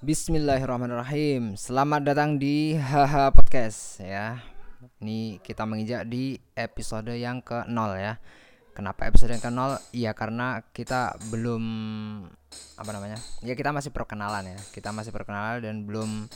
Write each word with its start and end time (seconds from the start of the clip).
Bismillahirrahmanirrahim. 0.00 1.60
Selamat 1.60 2.00
datang 2.00 2.40
di 2.40 2.72
Haha 2.72 3.28
Podcast 3.36 4.00
ya. 4.00 4.40
Ini 4.96 5.44
kita 5.44 5.68
menginjak 5.68 6.08
di 6.08 6.40
episode 6.56 7.12
yang 7.12 7.44
ke-0 7.44 7.68
ya. 8.00 8.16
Kenapa 8.72 9.04
episode 9.04 9.36
yang 9.36 9.44
ke-0? 9.44 9.60
Iya 9.92 10.16
karena 10.16 10.64
kita 10.72 11.20
belum 11.28 11.64
apa 12.80 12.90
namanya? 12.96 13.20
Ya 13.44 13.52
kita 13.52 13.76
masih 13.76 13.92
perkenalan 13.92 14.48
ya. 14.48 14.58
Kita 14.72 14.88
masih 14.88 15.12
perkenalan 15.12 15.60
dan 15.60 15.84
belum 15.84 16.32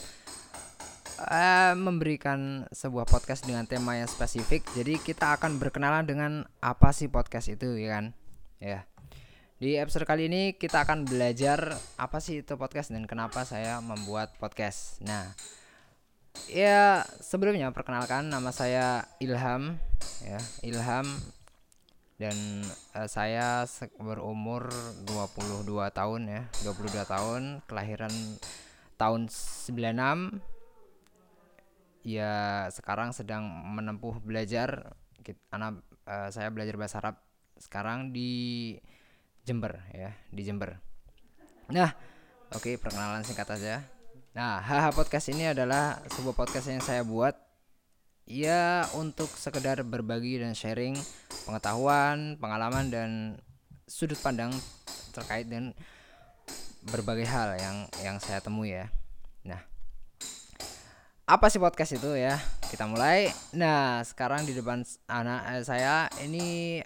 uh, 1.25 1.73
memberikan 1.73 2.69
sebuah 2.69 3.09
podcast 3.09 3.49
dengan 3.49 3.65
tema 3.65 3.97
yang 3.97 4.05
spesifik. 4.05 4.61
Jadi 4.77 5.01
kita 5.01 5.41
akan 5.41 5.57
berkenalan 5.57 6.05
dengan 6.05 6.45
apa 6.61 6.93
sih 6.93 7.09
podcast 7.09 7.49
itu 7.49 7.81
ya 7.81 7.97
kan? 7.97 8.05
Ya. 8.61 8.85
Di 9.55 9.79
episode 9.79 10.03
kali 10.03 10.27
ini 10.27 10.51
kita 10.59 10.83
akan 10.83 11.07
belajar 11.07 11.79
apa 11.95 12.19
sih 12.19 12.43
itu 12.43 12.59
podcast 12.59 12.91
dan 12.91 13.07
kenapa 13.07 13.47
saya 13.47 13.79
membuat 13.79 14.35
podcast. 14.35 14.99
Nah, 14.99 15.31
ya 16.51 17.07
sebelumnya 17.23 17.71
perkenalkan 17.71 18.27
nama 18.27 18.51
saya 18.51 19.07
Ilham 19.23 19.79
ya, 20.27 20.43
Ilham 20.59 21.07
dan 22.19 22.35
uh, 22.99 23.07
saya 23.07 23.63
berumur 23.95 24.67
22 25.07 25.71
tahun 25.71 26.21
ya, 26.27 26.41
22 26.67 27.07
tahun, 27.07 27.41
kelahiran 27.63 28.11
tahun 28.99 29.31
96. 29.31 30.35
Ya, 32.03 32.67
sekarang 32.75 33.15
sedang 33.15 33.47
menempuh 33.47 34.19
belajar 34.19 34.99
anak 35.47 35.79
uh, 36.11 36.27
saya 36.27 36.51
belajar 36.51 36.75
bahasa 36.75 36.99
Arab 36.99 37.23
sekarang 37.55 38.11
di 38.11 38.75
Jember 39.45 39.77
ya 39.93 40.11
di 40.33 40.41
Jember. 40.41 40.81
Nah, 41.69 41.93
oke 42.49 42.73
okay, 42.73 42.81
perkenalan 42.81 43.21
singkat 43.21 43.45
aja. 43.53 43.85
Nah, 44.33 44.59
haha 44.59 44.89
podcast 44.91 45.29
ini 45.29 45.53
adalah 45.53 46.01
sebuah 46.11 46.33
podcast 46.33 46.67
yang 46.67 46.81
saya 46.81 47.05
buat 47.05 47.37
ya 48.25 48.89
untuk 48.97 49.29
sekedar 49.37 49.85
berbagi 49.85 50.41
dan 50.41 50.57
sharing 50.57 50.97
pengetahuan, 51.45 52.41
pengalaman 52.41 52.89
dan 52.89 53.09
sudut 53.85 54.17
pandang 54.17 54.49
terkait 55.13 55.45
dengan 55.45 55.77
berbagai 56.89 57.29
hal 57.29 57.53
yang 57.61 57.77
yang 58.01 58.17
saya 58.17 58.41
temui 58.41 58.73
ya. 58.73 58.89
Nah, 59.45 59.61
apa 61.29 61.53
sih 61.53 61.61
podcast 61.61 61.93
itu 61.93 62.17
ya? 62.17 62.41
Kita 62.65 62.89
mulai. 62.89 63.29
Nah, 63.53 64.01
sekarang 64.01 64.49
di 64.49 64.57
depan 64.57 64.81
anak 65.05 65.41
eh, 65.53 65.63
saya 65.63 66.09
ini 66.25 66.81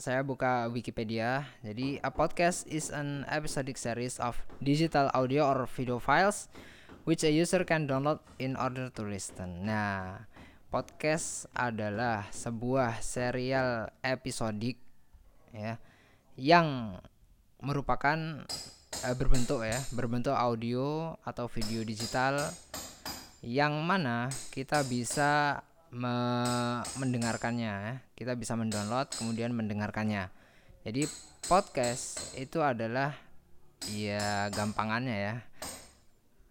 saya 0.00 0.24
buka 0.24 0.64
Wikipedia. 0.72 1.44
Jadi, 1.60 2.00
a 2.00 2.08
podcast 2.08 2.64
is 2.64 2.88
an 2.88 3.28
episodic 3.28 3.76
series 3.76 4.16
of 4.16 4.32
digital 4.64 5.12
audio 5.12 5.44
or 5.44 5.68
video 5.68 6.00
files 6.00 6.48
which 7.04 7.20
a 7.20 7.28
user 7.28 7.68
can 7.68 7.84
download 7.84 8.16
in 8.40 8.56
order 8.56 8.88
to 8.88 9.04
listen. 9.04 9.68
Nah, 9.68 10.24
podcast 10.72 11.44
adalah 11.52 12.32
sebuah 12.32 13.04
serial 13.04 13.92
episodik 14.00 14.80
ya 15.52 15.76
yang 16.40 16.96
merupakan 17.60 18.48
uh, 19.04 19.14
berbentuk 19.20 19.68
ya, 19.68 19.84
berbentuk 19.92 20.32
audio 20.32 21.12
atau 21.28 21.44
video 21.44 21.84
digital 21.84 22.40
yang 23.44 23.76
mana 23.84 24.32
kita 24.48 24.80
bisa 24.80 25.60
me 25.90 26.14
mendengarkannya 26.98 27.70
ya. 27.70 27.94
Kita 28.14 28.38
bisa 28.38 28.54
mendownload 28.54 29.10
kemudian 29.14 29.50
mendengarkannya. 29.50 30.30
Jadi 30.86 31.04
podcast 31.44 32.34
itu 32.38 32.62
adalah 32.62 33.14
ya 33.90 34.48
gampangannya 34.54 35.16
ya. 35.16 35.34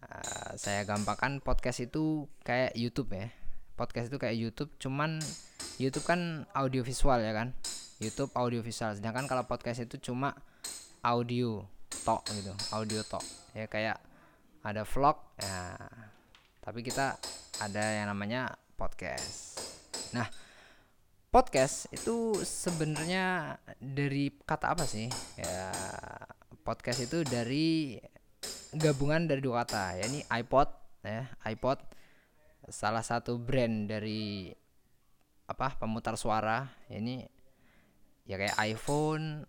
Uh, 0.04 0.52
saya 0.60 0.84
gampangkan 0.84 1.40
podcast 1.40 1.88
itu 1.88 2.28
kayak 2.44 2.76
YouTube 2.76 3.16
ya. 3.16 3.32
Podcast 3.80 4.12
itu 4.12 4.20
kayak 4.20 4.36
YouTube 4.36 4.72
cuman 4.76 5.24
YouTube 5.80 6.04
kan 6.04 6.44
audio 6.52 6.84
visual 6.84 7.20
ya 7.24 7.32
kan. 7.32 7.56
YouTube 8.00 8.32
audio 8.36 8.60
visual 8.64 8.96
sedangkan 8.96 9.28
kalau 9.28 9.44
podcast 9.48 9.84
itu 9.84 10.12
cuma 10.12 10.36
audio 11.04 11.64
tok 12.04 12.28
gitu, 12.36 12.52
audio 12.76 13.00
tok. 13.08 13.24
Ya 13.56 13.72
kayak 13.72 14.04
ada 14.64 14.84
vlog 14.84 15.16
ya. 15.40 15.80
Tapi 16.60 16.80
kita 16.84 17.16
ada 17.60 17.84
yang 18.04 18.12
namanya 18.12 18.56
podcast. 18.80 19.60
Nah, 20.16 20.24
podcast 21.28 21.92
itu 21.92 22.40
sebenarnya 22.40 23.60
dari 23.76 24.32
kata 24.32 24.72
apa 24.72 24.88
sih? 24.88 25.12
Ya, 25.36 25.68
podcast 26.64 27.04
itu 27.04 27.28
dari 27.28 28.00
gabungan 28.72 29.28
dari 29.28 29.44
dua 29.44 29.68
kata, 29.68 30.00
yakni 30.00 30.24
iPod 30.32 30.72
ya, 31.04 31.28
iPod 31.44 31.84
salah 32.72 33.04
satu 33.04 33.36
brand 33.36 33.92
dari 33.92 34.54
apa 35.50 35.74
pemutar 35.82 36.14
suara 36.14 36.70
ini 36.94 37.26
ya 38.30 38.38
kayak 38.38 38.56
iPhone, 38.64 39.44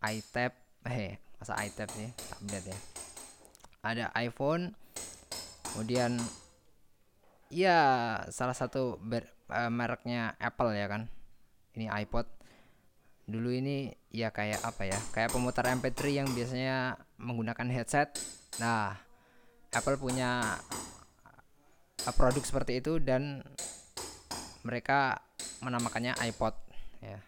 iTab, 0.00 0.54
eh 0.86 1.18
masa 1.36 1.58
iTab 1.66 1.90
sih 1.92 2.08
tablet 2.30 2.64
ya. 2.70 2.78
Ada 3.80 4.04
iPhone, 4.24 4.72
kemudian 5.68 6.16
ya 7.50 7.78
salah 8.30 8.54
satu 8.54 8.96
ber, 9.02 9.26
uh, 9.50 9.68
mereknya 9.68 10.38
Apple 10.38 10.72
ya 10.72 10.86
kan? 10.86 11.10
Ini 11.74 11.90
iPod. 12.06 12.26
Dulu 13.30 13.50
ini 13.50 13.90
ya 14.10 14.30
kayak 14.30 14.62
apa 14.62 14.86
ya? 14.86 14.98
Kayak 15.10 15.34
pemutar 15.34 15.66
MP3 15.66 16.00
yang 16.22 16.28
biasanya 16.30 16.96
menggunakan 17.18 17.68
headset. 17.70 18.14
Nah 18.62 18.94
Apple 19.70 19.98
punya 19.98 20.58
uh, 22.06 22.14
produk 22.14 22.42
seperti 22.42 22.80
itu 22.80 23.02
dan 23.02 23.42
mereka 24.62 25.18
menamakannya 25.60 26.14
iPod 26.30 26.54
ya. 27.02 27.18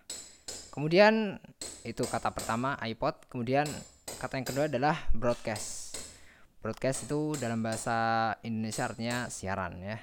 Kemudian 0.72 1.36
itu 1.82 2.06
kata 2.06 2.30
pertama 2.30 2.78
iPod. 2.86 3.26
Kemudian 3.26 3.66
kata 4.22 4.38
yang 4.38 4.46
kedua 4.46 4.64
adalah 4.70 4.96
broadcast 5.10 5.81
Broadcast 6.62 7.10
itu 7.10 7.34
dalam 7.42 7.58
bahasa 7.58 8.30
Indonesia 8.46 8.86
artinya 8.86 9.26
siaran 9.26 9.82
ya. 9.82 9.98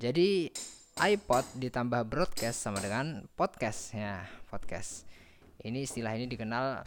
Jadi 0.00 0.48
iPod 0.96 1.60
ditambah 1.60 2.08
broadcast 2.08 2.64
sama 2.64 2.80
dengan 2.80 3.28
podcast 3.36 3.92
ya, 3.92 4.24
podcast. 4.48 5.04
Ini 5.60 5.84
istilah 5.84 6.16
ini 6.16 6.24
dikenal 6.32 6.80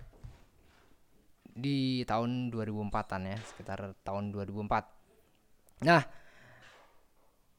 di 1.54 2.02
tahun 2.02 2.50
2004-an 2.50 3.22
ya, 3.30 3.38
sekitar 3.46 3.94
tahun 4.02 4.34
2004. 4.34 5.86
Nah, 5.86 6.02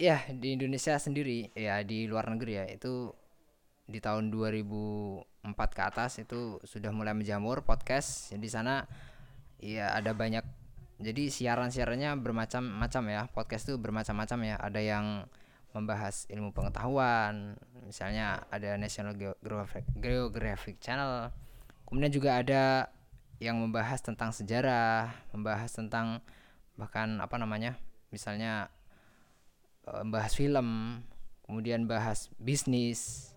ya 0.03 0.27
di 0.29 0.59
Indonesia 0.59 0.99
sendiri 0.99 1.55
ya 1.55 1.81
di 1.87 2.11
luar 2.11 2.29
negeri 2.29 2.53
ya 2.59 2.65
itu 2.69 3.15
di 3.87 4.03
tahun 4.03 4.35
2004 4.35 5.47
ke 5.79 5.83
atas 5.87 6.19
itu 6.19 6.59
sudah 6.67 6.91
mulai 6.91 7.15
menjamur 7.15 7.62
podcast. 7.62 8.35
Jadi 8.35 8.51
sana 8.51 8.83
ya 9.62 9.95
ada 9.95 10.11
banyak 10.11 10.66
jadi 10.97 11.29
siaran-siarannya 11.29 12.17
bermacam-macam 12.25 13.03
ya 13.12 13.23
podcast 13.29 13.69
itu 13.69 13.77
bermacam-macam 13.77 14.39
ya. 14.49 14.57
Ada 14.57 14.81
yang 14.81 15.07
membahas 15.77 16.25
ilmu 16.33 16.57
pengetahuan 16.57 17.61
misalnya 17.84 18.49
ada 18.49 18.81
National 18.81 19.12
Geographic, 19.12 19.85
Geographic 20.01 20.81
Channel. 20.81 21.29
Kemudian 21.85 22.12
juga 22.12 22.41
ada 22.41 22.89
yang 23.37 23.61
membahas 23.61 24.01
tentang 24.01 24.33
sejarah 24.33 25.12
membahas 25.37 25.77
tentang 25.77 26.25
bahkan 26.81 27.21
apa 27.21 27.37
namanya 27.37 27.77
misalnya 28.09 28.73
eh, 29.85 30.01
membahas 30.01 30.33
film 30.33 31.01
kemudian 31.45 31.85
bahas 31.85 32.33
bisnis. 32.41 33.33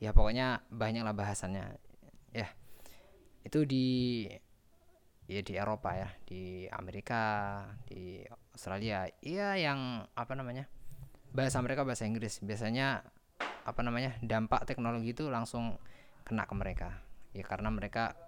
Ya 0.00 0.12
pokoknya 0.12 0.64
banyaklah 0.68 1.16
bahasannya. 1.16 1.80
Ya 2.36 2.48
itu 3.40 3.64
di 3.64 3.88
ya 5.30 5.46
di 5.46 5.54
Eropa 5.54 5.94
ya 5.94 6.10
di 6.26 6.66
Amerika 6.66 7.22
di 7.86 8.18
Australia. 8.50 9.06
Iya 9.22 9.54
yang 9.54 10.02
apa 10.18 10.34
namanya 10.34 10.66
bahasa 11.30 11.62
mereka 11.62 11.86
bahasa 11.86 12.02
Inggris. 12.02 12.42
Biasanya 12.42 13.06
apa 13.62 13.80
namanya 13.86 14.18
dampak 14.18 14.66
teknologi 14.66 15.14
itu 15.14 15.30
langsung 15.30 15.78
kena 16.26 16.50
ke 16.50 16.54
mereka. 16.58 16.98
Ya 17.30 17.46
karena 17.46 17.70
mereka 17.70 18.18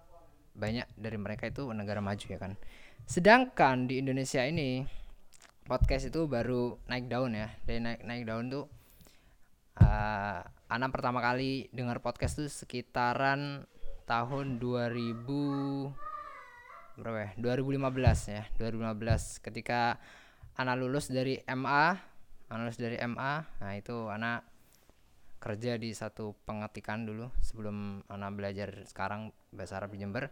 banyak 0.54 0.86
dari 0.94 1.18
mereka 1.18 1.50
itu 1.50 1.66
negara 1.74 1.98
maju 1.98 2.22
ya 2.22 2.38
kan. 2.38 2.54
Sedangkan 3.10 3.90
di 3.90 3.98
Indonesia 3.98 4.46
ini 4.46 4.86
podcast 5.66 6.06
itu 6.06 6.30
baru 6.30 6.78
naik 6.86 7.10
daun 7.10 7.34
ya. 7.34 7.50
Dari 7.66 7.82
naik 7.82 8.06
naik 8.06 8.22
daun 8.30 8.46
tuh 8.46 8.70
uh, 9.82 10.38
anak 10.70 10.90
pertama 10.94 11.18
kali 11.18 11.66
dengar 11.74 11.98
podcast 11.98 12.38
tuh 12.38 12.46
sekitaran 12.46 13.66
tahun 14.06 14.62
2000 14.62 16.11
berapa 16.98 17.18
ya? 17.18 17.30
2015 17.40 18.34
ya. 18.34 18.42
2015 18.60 19.44
ketika 19.44 20.00
anak 20.56 20.76
lulus 20.80 21.08
dari 21.08 21.40
MA 21.48 21.96
anak 22.52 22.68
lulus 22.68 22.80
dari 22.80 23.00
MA 23.00 23.40
nah 23.64 23.72
itu 23.72 24.12
anak 24.12 24.44
kerja 25.42 25.74
di 25.74 25.90
satu 25.90 26.38
pengetikan 26.46 27.02
dulu 27.02 27.26
sebelum 27.42 28.06
anak 28.06 28.30
belajar 28.38 28.70
sekarang 28.86 29.34
bahasa 29.50 29.82
Arab 29.82 29.90
di 29.90 29.98
Jember. 29.98 30.30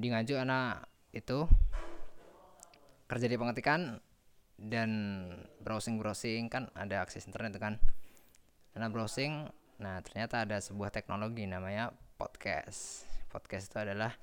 Di 0.00 0.08
Nganjuk 0.08 0.40
anak 0.40 0.88
itu 1.12 1.44
kerja 3.04 3.28
di 3.28 3.36
pengetikan 3.36 4.00
dan 4.56 4.90
browsing 5.60 6.00
browsing 6.00 6.48
kan 6.48 6.72
ada 6.72 7.04
akses 7.04 7.28
internet 7.28 7.60
kan. 7.60 7.76
Karena 8.72 8.88
browsing 8.88 9.44
nah 9.76 10.00
ternyata 10.00 10.48
ada 10.48 10.56
sebuah 10.56 10.88
teknologi 10.88 11.44
namanya 11.44 11.92
podcast. 12.16 13.04
Podcast 13.28 13.68
itu 13.68 13.76
adalah 13.76 14.16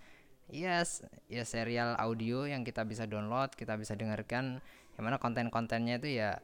yes 0.52 1.04
ya 1.28 1.44
serial 1.44 1.96
audio 2.00 2.48
yang 2.48 2.64
kita 2.64 2.88
bisa 2.88 3.08
download 3.08 3.54
kita 3.54 3.76
bisa 3.76 3.94
dengarkan. 3.94 4.64
Yang 4.98 5.04
mana 5.04 5.18
konten-kontennya 5.22 6.02
itu 6.02 6.18
ya 6.18 6.42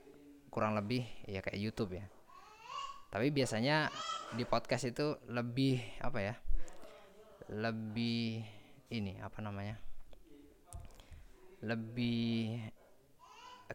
kurang 0.53 0.77
lebih 0.77 1.07
ya 1.25 1.41
kayak 1.41 1.57
YouTube 1.57 1.97
ya. 1.97 2.05
Tapi 3.09 3.29
biasanya 3.33 3.89
di 4.33 4.45
podcast 4.45 4.89
itu 4.89 5.17
lebih 5.29 5.81
apa 6.01 6.19
ya 6.21 6.35
lebih 7.51 8.41
ini 8.89 9.19
apa 9.21 9.41
namanya 9.43 9.77
lebih 11.63 12.59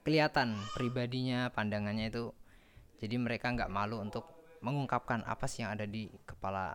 kelihatan 0.05 0.55
pribadinya 0.77 1.51
pandangannya 1.51 2.13
itu. 2.13 2.31
Jadi 2.99 3.15
mereka 3.19 3.55
nggak 3.55 3.71
malu 3.71 4.03
untuk 4.03 4.27
mengungkapkan 4.63 5.23
apa 5.23 5.47
sih 5.47 5.63
yang 5.63 5.75
ada 5.79 5.87
di 5.87 6.11
kepala 6.27 6.75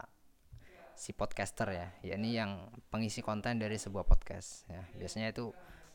si 0.94 1.12
podcaster 1.12 1.68
ya. 1.69 1.88
Yakni 2.06 2.38
yang 2.38 2.69
pengisi 2.94 3.19
konten 3.25 3.57
dari 3.57 3.78
sebuah 3.78 4.06
podcast 4.06 4.69
ya. 4.69 4.81
Biasanya 4.98 5.34
itu 5.34 5.54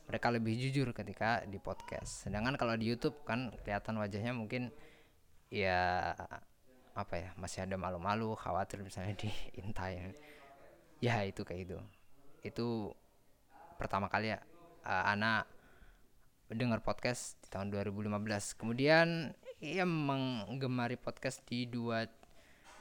mereka 0.09 0.33
lebih 0.33 0.57
jujur 0.57 0.91
ketika 0.97 1.45
di 1.45 1.61
podcast. 1.61 2.27
Sedangkan 2.27 2.57
kalau 2.57 2.75
di 2.75 2.89
YouTube 2.89 3.23
kan 3.29 3.53
kelihatan 3.63 4.01
wajahnya 4.01 4.33
mungkin 4.33 4.73
ya 5.49 6.15
apa 6.99 7.15
ya 7.15 7.31
masih 7.39 7.65
ada 7.65 7.79
malu-malu 7.79 8.35
khawatir 8.35 8.83
misalnya 8.83 9.15
di 9.17 9.31
intai. 9.63 10.15
Ya 10.99 11.23
itu 11.23 11.47
kayak 11.47 11.63
itu 11.69 11.79
itu 12.43 12.67
pertama 13.79 14.11
kali 14.11 14.35
ya 14.35 14.43
uh, 14.83 15.05
anak 15.15 15.47
dengar 16.49 16.81
podcast 16.81 17.37
di 17.45 17.49
tahun 17.53 17.69
2015 17.71 18.57
kemudian 18.57 19.37
ia 19.61 19.85
menggemari 19.85 20.97
podcast 20.97 21.45
di 21.45 21.69
dua 21.69 22.09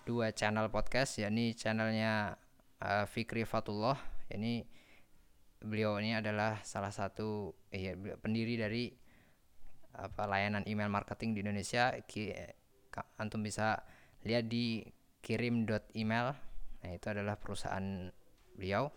dua 0.07 0.31
channel 0.31 0.71
podcast 0.71 1.19
yakni 1.19 1.51
channelnya 1.51 2.39
uh, 2.79 3.03
Fikri 3.03 3.43
Fatullah. 3.43 3.99
Ini 4.31 4.63
beliau 5.59 5.99
ini 5.99 6.15
adalah 6.15 6.63
salah 6.63 6.95
satu 6.95 7.51
eh, 7.75 7.91
pendiri 8.23 8.55
dari 8.55 8.87
apa 9.99 10.23
layanan 10.23 10.63
email 10.63 10.87
marketing 10.87 11.35
di 11.35 11.39
Indonesia. 11.43 11.91
Ki, 12.07 12.31
antum 13.19 13.43
bisa 13.43 13.83
lihat 14.23 14.47
di 14.47 14.87
kirim.email 15.19 16.27
nah 16.77 16.93
itu 16.93 17.07
adalah 17.11 17.35
perusahaan 17.35 18.07
beliau. 18.55 18.87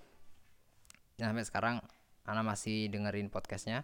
Dan 1.18 1.34
sampai 1.34 1.42
sekarang 1.42 1.76
Ana 2.22 2.46
masih 2.46 2.86
dengerin 2.86 3.34
podcastnya. 3.34 3.82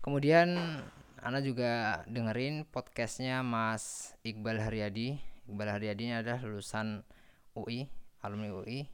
Kemudian 0.00 0.80
Ana 1.20 1.44
juga 1.44 2.00
dengerin 2.08 2.64
podcastnya 2.72 3.44
Mas 3.44 4.16
Iqbal 4.24 4.64
Haryadi 4.64 5.33
Iqbal 5.44 5.70
Haryadi 5.76 6.08
ini 6.08 6.14
adalah 6.16 6.40
lulusan 6.40 7.04
UI 7.52 7.84
alumni 8.24 8.48
UI 8.48 8.88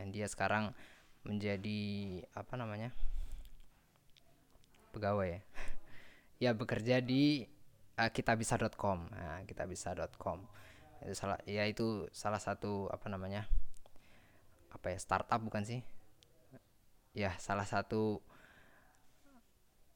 yang 0.00 0.08
dia 0.08 0.24
sekarang 0.24 0.72
menjadi 1.22 1.80
apa 2.32 2.56
namanya 2.56 2.90
pegawai 4.96 5.38
ya. 5.38 5.40
Ya 6.42 6.50
bekerja 6.58 6.98
di 6.98 7.46
uh, 7.94 8.10
kitabisa.com 8.10 9.06
nah, 9.14 9.46
kitabisa.com 9.46 10.42
itu 11.06 11.14
salah 11.14 11.38
ya 11.46 11.62
itu 11.70 12.10
salah 12.10 12.42
satu 12.42 12.90
apa 12.90 13.06
namanya 13.06 13.46
apa 14.74 14.90
ya 14.90 14.98
startup 14.98 15.38
bukan 15.38 15.62
sih? 15.62 15.86
Ya 17.14 17.38
salah 17.38 17.62
satu 17.62 18.18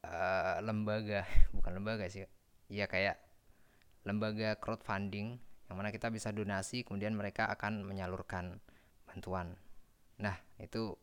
uh, 0.07 0.57
lembaga 0.63 1.27
bukan 1.57 1.83
lembaga 1.83 2.07
sih. 2.07 2.31
Ya 2.71 2.87
kayak 2.87 3.26
lembaga 4.07 4.55
crowdfunding 4.57 5.37
yang 5.67 5.77
mana 5.77 5.91
kita 5.91 6.09
bisa 6.15 6.31
donasi 6.31 6.87
kemudian 6.87 7.13
mereka 7.19 7.51
akan 7.51 7.83
menyalurkan 7.83 8.63
bantuan. 9.05 9.59
Nah 10.23 10.39
itu 10.63 10.95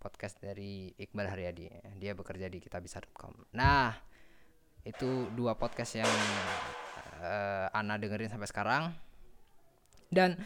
podcast 0.00 0.40
dari 0.40 0.90
Iqbal 0.96 1.28
Haryadi. 1.28 1.68
Dia 2.00 2.16
bekerja 2.16 2.48
di 2.48 2.58
kitabisa.com 2.58 3.52
nah 3.52 3.92
itu 4.82 5.28
dua 5.36 5.52
podcast 5.60 6.00
yang 6.00 6.08
uh, 7.20 7.68
Ana 7.76 8.00
dengerin 8.00 8.32
sampai 8.32 8.48
sekarang. 8.48 8.82
Dan 10.08 10.40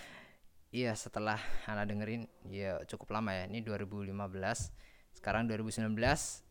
Iya 0.73 0.97
setelah 0.97 1.37
Ana 1.69 1.85
dengerin 1.85 2.25
ya 2.49 2.81
cukup 2.89 3.13
lama 3.13 3.37
ya. 3.37 3.45
Ini 3.45 3.61
2015 3.61 4.09
sekarang 5.13 5.45
2019 5.45 5.93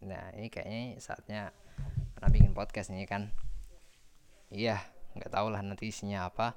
nah 0.06 0.30
ini 0.38 0.48
kayaknya 0.54 1.02
saatnya 1.02 1.42
Ana 2.22 2.30
bikin 2.30 2.54
podcast 2.54 2.94
nih 2.94 3.10
kan? 3.10 3.34
Iya 4.54 4.78
nggak 5.18 5.32
tahu 5.32 5.48
lah 5.52 5.62
nanti 5.64 5.92
isinya 5.92 6.28
apa. 6.28 6.56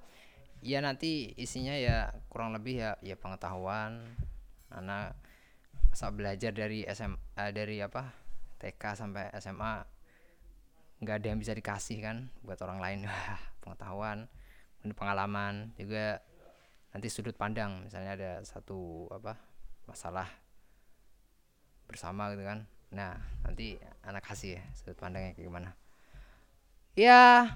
Ya 0.64 0.80
nanti 0.80 1.36
isinya 1.36 1.76
ya 1.76 2.14
kurang 2.32 2.56
lebih 2.56 2.80
ya 2.80 2.90
ya 3.04 3.16
pengetahuan. 3.18 4.04
Ana 4.72 5.14
masa 5.90 6.10
belajar 6.10 6.50
dari 6.50 6.82
SMA 6.90 7.18
eh, 7.38 7.52
dari 7.54 7.78
apa 7.78 8.10
TK 8.58 8.82
sampai 8.98 9.30
SMA 9.38 9.86
nggak 11.04 11.16
ada 11.20 11.26
yang 11.30 11.38
bisa 11.38 11.52
dikasih 11.52 11.98
kan 12.00 12.32
buat 12.42 12.58
orang 12.64 12.80
lain. 12.80 12.98
Pengetahuan 13.62 14.28
pengalaman 14.92 15.72
juga 15.80 16.20
nanti 16.92 17.08
sudut 17.08 17.32
pandang. 17.36 17.88
Misalnya 17.88 18.12
ada 18.18 18.32
satu 18.44 19.08
apa 19.08 19.40
masalah 19.88 20.28
bersama 21.88 22.32
gitu 22.32 22.44
kan. 22.44 22.68
Nah 22.92 23.16
nanti 23.44 23.76
anak 24.04 24.24
kasih 24.24 24.60
ya 24.60 24.62
sudut 24.76 24.96
pandangnya 24.96 25.32
kayak 25.36 25.46
gimana. 25.48 25.70
Ya 26.94 27.50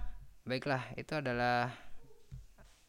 baiklah 0.49 0.83
itu 0.97 1.12
adalah 1.12 1.69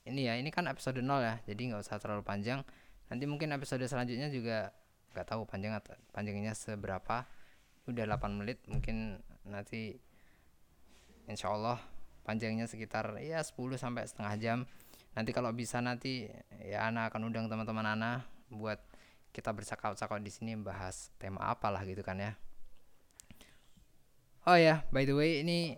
ini 0.08 0.26
ya 0.26 0.40
ini 0.40 0.50
kan 0.50 0.66
episode 0.72 1.04
0 1.04 1.06
ya 1.22 1.36
jadi 1.44 1.62
nggak 1.76 1.84
usah 1.84 2.00
terlalu 2.00 2.24
panjang. 2.24 2.64
Nanti 3.12 3.28
mungkin 3.28 3.52
episode 3.52 3.84
selanjutnya 3.84 4.32
juga 4.32 4.72
nggak 5.14 5.28
tahu 5.28 5.44
panjang 5.44 5.76
atau 5.76 5.94
panjangnya 6.16 6.56
seberapa. 6.56 7.28
Udah 7.86 8.04
8 8.08 8.40
menit 8.40 8.64
mungkin 8.72 9.20
nanti 9.44 10.00
insya 11.28 11.52
Allah 11.52 11.78
panjangnya 12.24 12.66
sekitar 12.66 13.18
ya 13.20 13.44
10 13.44 13.54
sampai 13.76 14.08
setengah 14.08 14.34
jam. 14.40 14.60
Nanti 15.14 15.36
kalau 15.36 15.52
bisa 15.52 15.84
nanti 15.84 16.32
ya 16.64 16.88
Ana 16.88 17.12
akan 17.12 17.28
undang 17.28 17.52
teman-teman 17.52 17.86
Ana 17.86 18.24
buat 18.50 18.80
kita 19.30 19.54
bercakap-cakap 19.54 20.18
di 20.26 20.32
sini 20.34 20.58
bahas 20.58 21.14
tema 21.22 21.50
apalah 21.50 21.86
gitu 21.86 22.02
kan 22.02 22.18
ya. 22.18 22.34
Oh 24.50 24.58
ya 24.58 24.82
by 24.90 25.06
the 25.06 25.14
way 25.14 25.46
ini 25.46 25.78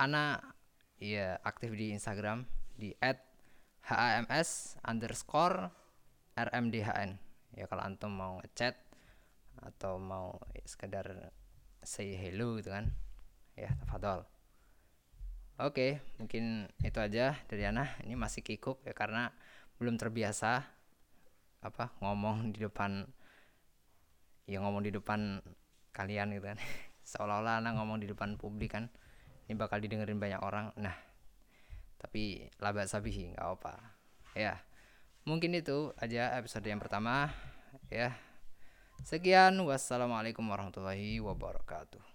Ana 0.00 0.40
ya 0.96 1.36
aktif 1.44 1.76
di 1.76 1.92
Instagram 1.92 2.48
di 2.80 2.96
@hams 3.84 4.80
underscore 4.80 5.68
rmdhn 6.32 7.20
ya 7.52 7.64
kalau 7.68 7.84
antum 7.84 8.12
mau 8.16 8.40
ngechat 8.40 8.80
atau 9.60 10.00
mau 10.00 10.40
sekedar 10.64 11.32
say 11.84 12.16
hello 12.16 12.56
gitu 12.56 12.72
kan 12.72 12.88
ya 13.60 13.68
tafadol 13.84 14.24
Oke, 15.60 16.00
mungkin 16.16 16.72
itu 16.80 16.96
aja 16.96 17.36
dari 17.44 17.68
Ana. 17.68 17.84
Ini 18.00 18.16
masih 18.16 18.40
kikuk 18.40 18.80
ya 18.80 18.96
karena 18.96 19.28
belum 19.76 20.00
terbiasa 20.00 20.64
apa 21.60 21.92
ngomong 22.00 22.56
di 22.56 22.64
depan 22.64 23.04
ya 24.48 24.64
ngomong 24.64 24.80
di 24.80 24.88
depan 24.88 25.36
kalian 25.92 26.32
gitu 26.32 26.48
kan. 26.48 26.56
Seolah-olah 27.12 27.60
Ana 27.60 27.76
ngomong 27.76 28.00
di 28.00 28.08
depan 28.08 28.40
publik 28.40 28.72
kan. 28.72 28.88
Ini 29.50 29.58
bakal 29.58 29.82
didengerin 29.82 30.22
banyak 30.22 30.38
orang. 30.46 30.70
Nah, 30.78 30.94
tapi 31.98 32.46
laba 32.62 32.86
sabihi 32.86 33.34
nggak 33.34 33.48
apa. 33.58 33.74
Ya. 34.38 34.62
Mungkin 35.26 35.58
itu 35.58 35.90
aja 35.98 36.38
episode 36.38 36.70
yang 36.70 36.78
pertama 36.78 37.34
ya. 37.90 38.14
Sekian 39.02 39.58
wassalamualaikum 39.58 40.46
warahmatullahi 40.46 41.18
wabarakatuh. 41.18 42.09